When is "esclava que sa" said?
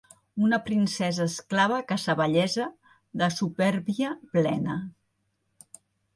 1.31-2.15